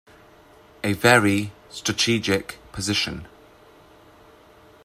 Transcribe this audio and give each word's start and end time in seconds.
A 0.83 0.93
very 0.93 1.51
strategic 1.69 2.57
position. 2.71 3.27